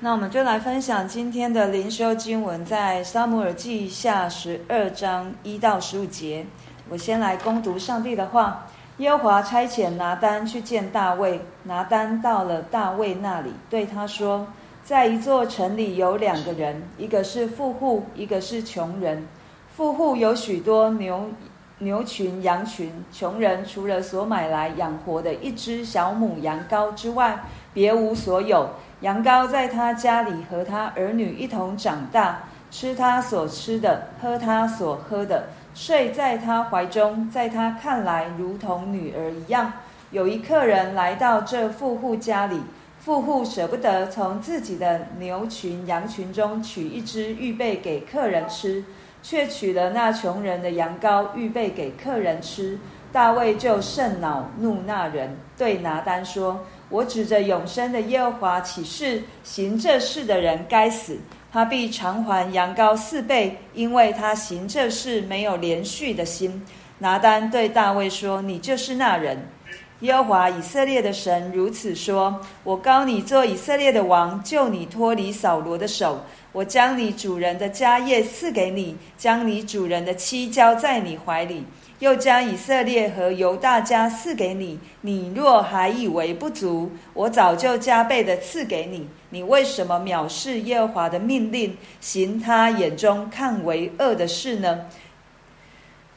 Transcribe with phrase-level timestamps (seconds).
[0.00, 6.46] 那我们就来分享今天的灵修经文，在撒母耳记下十二章一到十五节。
[6.88, 11.40] 我先来攻读上帝的话：耶和华差遣拿单去见大卫。
[11.64, 14.46] 拿单到了大卫那里，对他说
[14.84, 19.26] ：“在一座城里有两个人，一个是富户，一个是穷人。
[19.76, 21.28] 富户有许多牛
[21.80, 28.70] 牛群羊群，穷人除了所买来养活的一只小母羊羔之外，别无所有。”
[29.00, 39.72] 羊羔在他家里和他儿女一同长大，吃他所吃的，喝他所喝的，睡在他怀中，在他看来如同女儿一样。
[40.10, 42.60] 有一客人来到这富户家里，
[42.98, 48.82] 富户舍不得从自己的牛群羊群中取一只预备给客人吃，
[49.22, 52.78] 却取了那穷人的羊羔预备给客人吃。
[53.10, 56.64] 大卫就甚恼怒那人，对拿单说。
[56.90, 61.18] 我指着永生的耶和华起誓，行这事的人该死，
[61.52, 66.64] 他必偿还羊羔四倍，因为他行这事没有连续的心。
[66.98, 69.38] 拿单对大卫说：“你就是那人。
[70.00, 76.20] 耶和华以色列的神如此说：我膏你做以色列的王，救你脱离扫罗的手。
[76.52, 81.64] 我将你主人的家业赐给你，将你主人的妻交在你怀里。”
[81.98, 89.08] 又将以色列和犹大家赐给你，你若还以为不足，我早就加倍的赐给你。
[89.30, 94.82] 你为什么藐视耶和华的命令，行他眼中看为恶的事呢？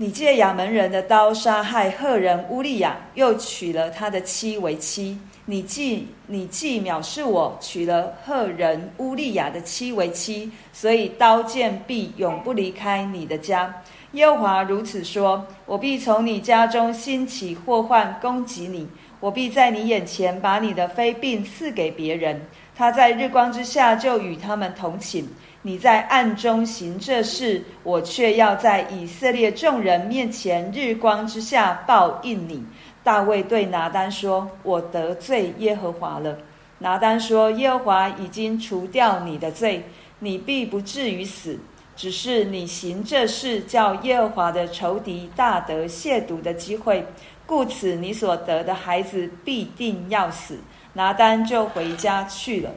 [0.02, 5.16] 你借亚扪人的刀杀害赫人乌利亚，又娶了他的妻为妻。
[5.46, 13.72] 你既你既藐视我，娶了赫人乌利亚的妻为妻，所以刀剑必永不离开你的家。
[14.14, 18.88] 耶和华如此说：我必从你家中兴起祸患攻击你，
[19.20, 22.42] 我必在你眼前把你的妃嫔赐给别人，
[22.76, 25.30] 他在日光之下就与他们同寝。
[25.64, 32.66] 你在暗中行这事，我却要在以色列众人面前日光之下报应你。
[33.04, 36.38] 大卫对拿单说：我得罪耶和华了。
[36.80, 39.84] 拿单说：耶和华已经除掉你的罪，
[40.20, 41.60] 你必不至于死。
[41.96, 47.06] 只是你行这事，叫耶和华的仇敌大得亵渎的机会，
[47.46, 50.58] 故此你所得的孩子必定要死。
[50.94, 52.72] 拿单就回家去了。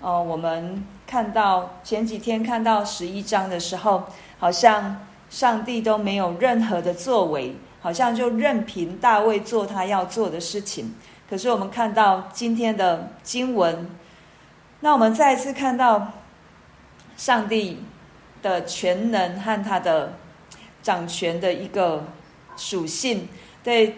[0.00, 4.04] 哦、我们看到前几天看到十一章的时候，
[4.38, 10.94] 好像上帝都没有任何的作为，好像就任凭大卫做他要做的事情。
[11.28, 13.88] 可是我们看到今天的经文，
[14.80, 16.12] 那我们再一次看到
[17.16, 17.84] 上帝。
[18.42, 20.14] 的全能和他的
[20.82, 22.04] 掌权的一个
[22.56, 23.28] 属性，
[23.62, 23.96] 对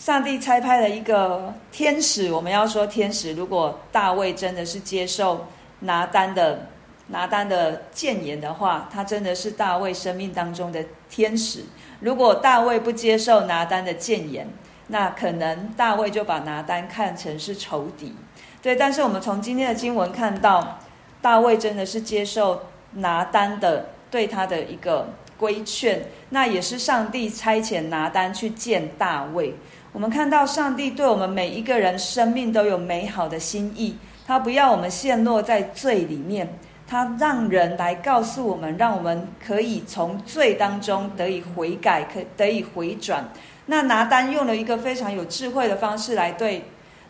[0.00, 2.32] 上帝差派了一个天使。
[2.32, 5.46] 我们要说天使，如果大卫真的是接受
[5.80, 6.68] 拿单的
[7.08, 11.66] 拿单的谏言的话，他真的是大卫生命当中的天使。
[12.00, 14.48] 如果大卫不接受拿单的谏言，
[14.86, 18.14] 那可能大卫就把拿单看成是仇敌。
[18.62, 20.78] 对，但是我们从今天的经文看到，
[21.20, 22.62] 大卫真的是接受。
[22.94, 29.54] 拿单的对他的一个规劝，那也是上帝差遣拿单去见大卫。
[29.92, 36.48] 我们看到上帝对我们每一个人生命都有美好的心意，他不要我们陷落在罪里面，
[36.86, 43.28] 他让人来告诉我们，让我们可以从罪当中得以悔改，可得以回转。
[43.66, 46.62] 那拿单用了一个非常有智慧的方式来对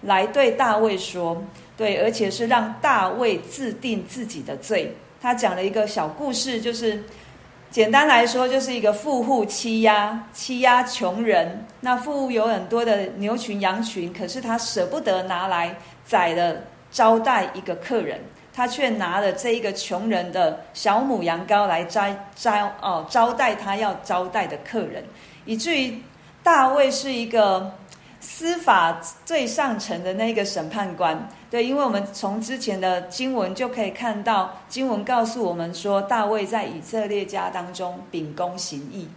[0.03, 1.43] 来对大卫说，
[1.77, 4.95] 对，而且是让大卫自定自己的罪。
[5.21, 7.03] 他讲了一个小故事，就是
[7.71, 11.65] 简单来说，就是一个富户欺压欺压穷人。
[11.81, 16.57] 那富户有很多的牛群羊群，可是他舍不得拿来宰了
[16.91, 18.21] 招待一个客人，
[18.53, 22.05] 他却拿了这一个穷人的小母羊羔来招
[22.35, 25.05] 招哦招待他要招待的客人，
[25.45, 26.03] 以至于
[26.43, 27.73] 大卫是一个。
[28.21, 39.09] 司法最上层的那个审判官，对，因为我们从之前的经文就可以看到，经文告诉我们说，大卫在以色列家当中秉公行义，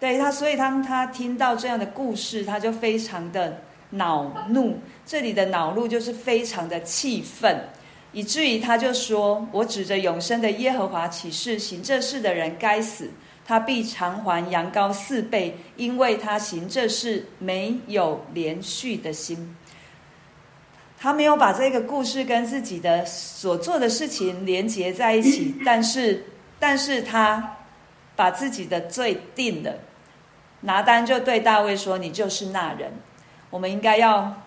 [0.00, 3.58] 对他，所以当他听到这样的故事，他就非常的
[3.90, 4.78] 恼怒。
[5.04, 7.68] 这里的恼怒就是非常的气愤，
[8.12, 13.10] 以至于他就说：“我指着永生的耶和华起誓，行这事的人该死。”
[13.50, 19.56] 他必偿还羊羔四倍，因为他行这事没有连续的心。
[20.96, 26.26] 他没有把这个故事跟自己的所做的事情连接在一起， 但是，
[26.60, 27.56] 但是他
[28.14, 29.74] 把自己的罪定了。
[30.60, 32.92] 拿单就对大卫说：“你就是那人。”
[33.50, 34.42] 我们应该要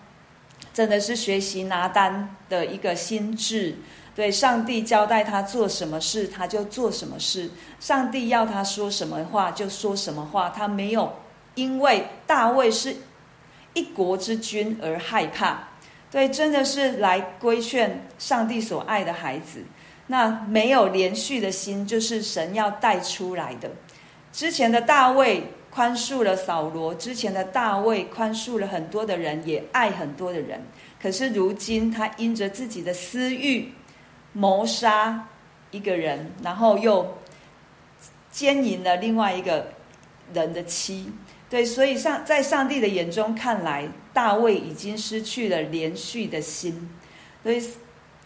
[0.72, 3.76] 真的是学习拿单的一个心智，
[4.14, 7.48] 对，上帝交代他做什么事，他就做什么事；
[7.80, 10.50] 上帝要他说什么话，就说什么话。
[10.50, 11.12] 他没有
[11.56, 12.94] 因为大卫是
[13.74, 15.68] 一国之君而害怕。
[16.10, 19.64] 对，真的是来规劝上帝所爱的孩子。
[20.06, 23.70] 那没有连续的心，就是神要带出来的。
[24.30, 30.62] 之前的大卫宽恕了扫罗，之前的大卫宽恕了很多的人，也爱很多的人。
[31.02, 33.72] 可是如今他因着自己的私欲，
[34.34, 35.26] 谋杀
[35.70, 37.16] 一个人，然后又
[38.30, 39.68] 奸淫了另外一个
[40.34, 41.10] 人的妻。
[41.48, 46.90] 对，所以上在上帝的眼中看来，大卫已经失去了连续的心。
[47.42, 47.70] 所以，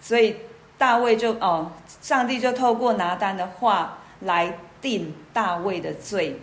[0.01, 0.35] 所以
[0.79, 1.71] 大卫就哦，
[2.01, 6.41] 上帝就透过拿单的话来定大卫的罪。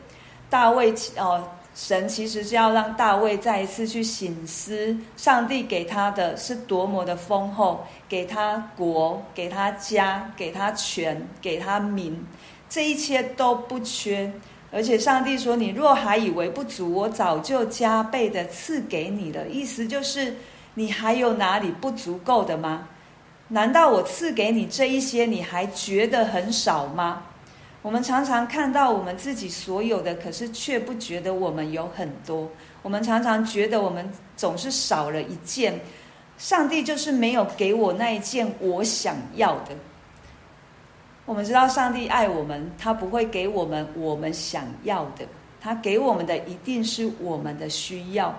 [0.50, 12.26] 大卫哦，神其实是要让大卫再一次去省思，上帝给他的是多么的丰厚，给他国，给他家，给他权，给他民，
[12.70, 14.32] 这一切都不缺。
[14.72, 20.34] 而且上帝说：“你若还以为不足，我早就加倍的赐给你了。”意思就是，
[20.74, 22.88] 你还有哪里不足够的吗？
[23.50, 27.22] 难道我赐给你这一些，你还觉得很少吗？
[27.86, 32.50] 我们常常看到我们自己所有的，可是却不觉得我们有很多。
[32.82, 35.80] 我们常常觉得我们总是少了一件，
[36.36, 39.76] 上帝就是没有给我那一件我想要的。
[41.28, 45.24] 我们知道上帝爱我们，他不会给我们我们想要的，
[45.62, 48.34] 他给我们的一定是我们的需要。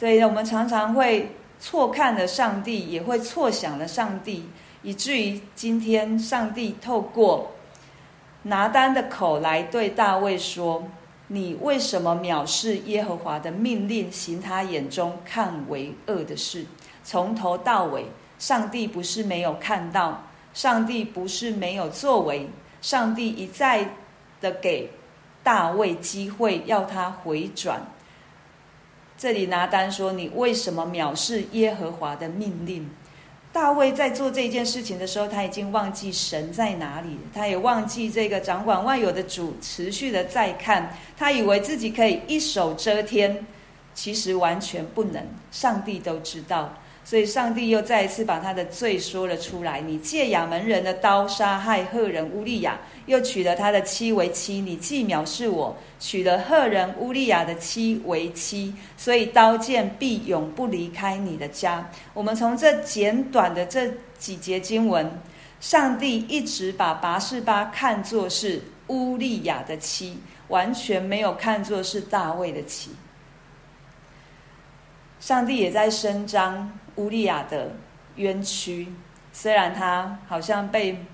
[0.00, 4.44] 对，我们常常会错看了上帝，也会错想了上帝，
[4.82, 7.52] 以至于今天上帝透过。
[8.42, 10.84] 拿单的口来对大卫说
[11.28, 16.64] ：“你为什么藐视耶和华的命令，行他眼中看为恶的事？
[17.04, 18.06] 从头到尾，
[18.38, 22.48] 上帝不是没有看到，上帝不是没有作为，
[22.80, 23.90] 上帝一再
[24.40, 24.90] 的给
[25.42, 27.82] 大卫机会，要他回转。
[29.18, 32.88] 这里拿单说：你为什么藐视耶和华的命令？”
[33.52, 43.44] 大卫在做这件事情的时候，他已经忘记神在哪里，他也忘记这个掌管万有的主持续的在看，他以为自己可以一手遮天，
[43.92, 46.72] 其实完全不能，上帝都知道。
[47.10, 54.60] 所以，上帝又再一次把他的罪说了出来：你借亚扪人的刀杀害赫人乌利亚，又娶了他的妻为妻。
[54.60, 61.90] 你既藐视我，娶了赫人乌利亚的妻为妻，所以刀剑必永不离开你的家。
[62.14, 65.10] 我们从这简短的这几节经文，
[65.60, 72.92] 上帝一直把拔示巴看作是乌利亚的妻，完全没有看作是大卫的妻。
[75.18, 77.72] 上帝也在伸张乌利亚的
[78.16, 78.88] 冤屈，
[79.32, 81.04] 虽然他好像被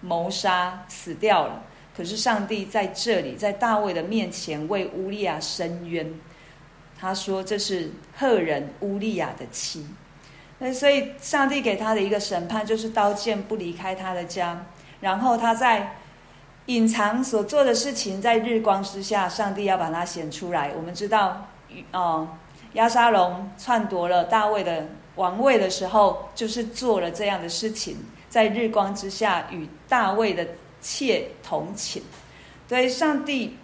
[0.00, 1.62] 谋杀死掉了，
[1.96, 6.12] 可是上帝在这里，在大卫的面前为乌利亚伸冤。
[6.98, 9.86] 他说这是赫人乌利亚的妻，
[10.58, 14.66] 那所以上帝给他的一个审判就是刀剑不离开他的家，
[15.00, 15.96] 然后他在
[16.66, 20.72] 隐藏所做的事情，在日光之下，上帝要把它显出来。
[20.76, 21.46] 我们知道，
[21.92, 22.28] 哦。
[22.74, 24.86] 押沙龙篡夺了大卫的
[25.16, 27.96] 王位的时候，就是做了这样的事情，
[28.28, 30.46] 在日光之下与大卫的
[30.80, 32.02] 妾同寝。
[32.68, 33.56] 对上帝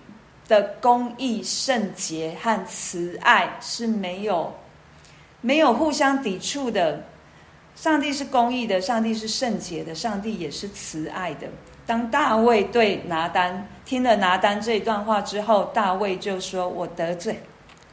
[0.49, 4.53] 的公义、圣洁和慈爱是没有
[5.41, 7.05] 没有互相抵触的。
[7.75, 11.47] 上帝是公义的，上帝是圣洁的，上帝也是慈爱的。
[11.85, 17.39] 当大卫对拿单听了拿单这一段话之后，大卫就说：“我得罪。”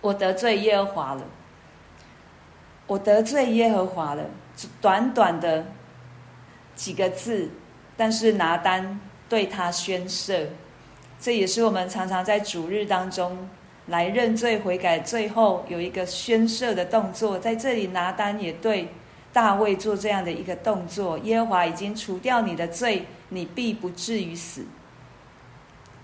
[0.01, 1.21] 我得罪耶和华了，
[2.93, 4.23] 我得罪耶和华了。
[4.79, 5.65] 短短的
[6.75, 7.49] 几个字，
[7.97, 10.45] 但是拿单对他宣赦，
[11.19, 13.49] 这也是我们常常在主日当中
[13.87, 17.39] 来认罪悔改，最后有一个宣赦的动作。
[17.39, 18.89] 在这里，拿单也对
[19.33, 24.67] 大卫做这样的一个动作：耶和华已经除掉你的罪，你必不至于死。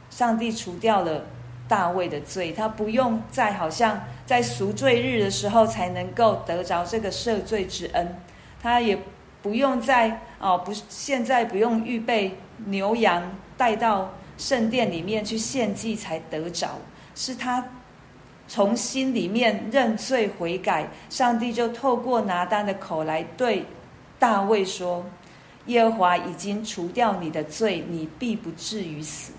[0.09, 1.23] 上帝除掉了。
[1.69, 8.15] 大卫的罪，他不用再好像在赎罪日的时候才能够得着这个赦罪之恩，
[8.61, 8.97] 他也
[9.41, 12.35] 不用在哦，不，现在不用预备
[12.65, 13.23] 牛羊
[13.55, 16.71] 带到圣殿里面去献祭才得着，
[17.13, 17.63] 是他
[18.47, 23.63] 从心里面认罪悔改，上帝就透过拿单的口来对
[24.17, 25.05] 大卫说
[25.67, 29.33] ：“耶和华已经除掉你的罪，你必不至于死。”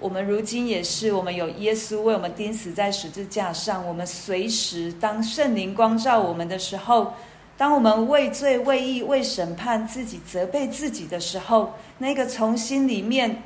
[0.00, 3.84] 我们如今也是，我们有耶稣为我们钉死在十字架上。
[3.86, 7.14] 我们随时当圣灵光照我们的时候，
[7.56, 13.42] 当我们为罪、为义、为审判自己、责备自己的时候，那个从心里面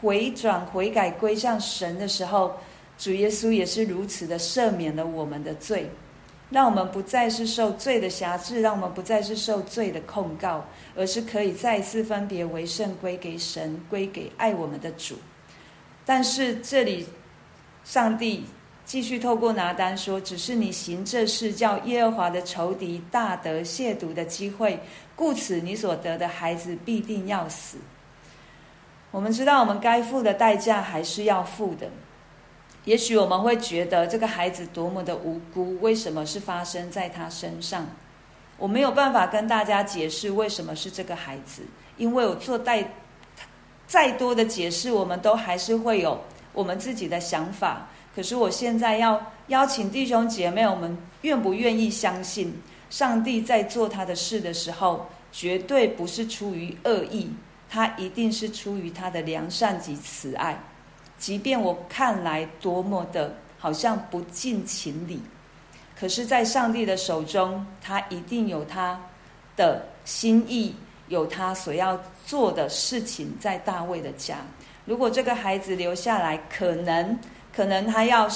[0.00, 2.54] 回转、悔改、归向神的时候，
[2.96, 5.90] 主耶稣也是如此的赦免了我们的罪。
[6.48, 15.16] 让我们不再是受罪的辖制，让我们不再是受罪的控告，而是可以再次分别为圣，归给神，归给爱我们的主。
[16.06, 17.04] 但是这里，
[17.84, 18.46] 上帝
[18.84, 24.78] 继续透过拿单说：“只是你行这事，叫耶和华的仇敌大得亵渎的机会，
[25.16, 27.78] 故此你所得的孩子必定要死。”
[29.10, 31.88] 我们知道，我们该付的代价还是要付的。
[32.84, 37.84] 也许我们会觉得这个孩子多么的无辜，为什么是发生在他身上？
[38.58, 41.62] 我没有办法跟大家解释为什么是这个孩子，
[41.96, 42.92] 因为我做代
[43.86, 46.20] 再多的解释，我们都还是会有
[46.52, 47.88] 我们自己的想法。
[48.14, 52.52] 可是我现在要邀请弟兄姐妹，我们愿不愿意相信，
[52.88, 57.30] 上帝在做他的事的时候，绝对不是出于恶意，
[57.68, 60.58] 他一定是出于他的良善及慈爱。
[61.18, 65.20] 即便我看来多么的好像不近情理，
[65.98, 69.00] 可是，在上帝的手中，他一定有他
[69.56, 70.74] 的心意，
[71.08, 74.38] 有他所要做的事情在大卫的家。
[74.84, 77.18] 如果这个孩子留下来，可能，
[77.54, 78.28] 可能他要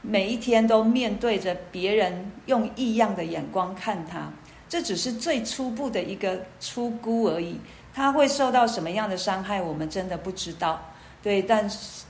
[0.00, 4.30] 每一天都面对着别人用异样的眼光看他，
[4.68, 7.58] 这只是最初步的一个初估而已。
[7.94, 10.80] 他会受到什么样的伤害，我们真的不知道。
[11.22, 12.04] 对，但是。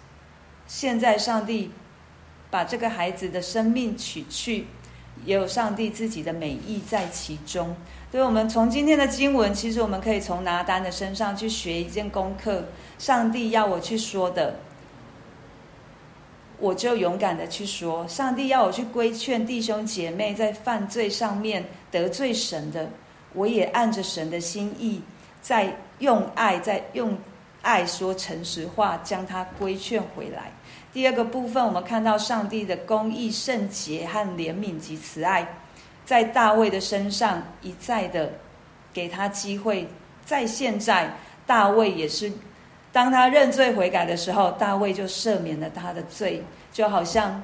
[0.67, 1.71] 现在上帝
[2.51, 4.67] 把这个孩子的生命取去，
[5.25, 7.75] 也有上帝自己的美意在其中。
[8.11, 12.64] 所以，我们从今天的经文，其实我们可以从拿单的身上去学一件功课。
[12.99, 14.54] 上帝要我去说的，
[16.59, 22.88] 我就勇敢的去说；上帝要我去规劝弟兄姐妹在犯罪上面得罪神的，
[23.33, 25.02] 我也按着神的心意，
[25.42, 27.18] 在用爱，在用。
[27.64, 30.52] 爱说诚实话，将他规劝回来。
[30.92, 35.56] 第二个部分，我们看到上帝的公义、圣洁和怜悯及慈爱，
[36.04, 38.35] 在大卫的身上一再的
[38.92, 39.88] 给他机会。
[40.25, 41.16] 在现在，
[41.47, 42.33] 大卫也是，
[42.92, 47.42] 当他认罪悔改的时候，大卫就赦免了他的罪，就好像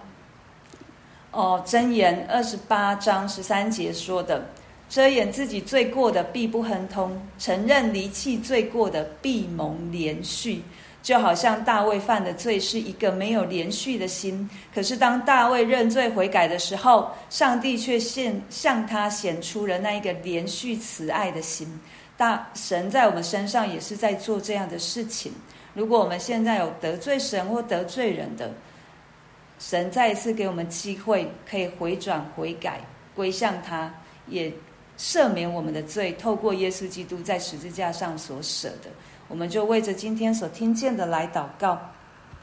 [1.33, 4.47] 哦，箴言二十八章十三节说的。
[4.91, 10.59] 遮掩自己罪过的必不亨通，承认离弃罪过的必蒙怜恤。
[11.03, 21.67] 就好像大卫犯的罪是一个没有连续的心，可是当大卫认罪悔改的时候，上帝却现向他显出了那一个连续慈爱的心。
[22.19, 25.33] 大神在我们身上也是在做这样的事情。
[25.73, 28.53] 如果我们现在有得罪神或得罪人的，
[29.59, 32.81] 神再一次给我们机会，可以回转悔改，
[33.15, 33.95] 归向他，
[34.27, 34.53] 也。
[35.01, 38.91] 赦免我们的罪，透过耶稣基督在十字架上所舍的，
[39.29, 41.81] 我们就为着今天所听见的来祷告。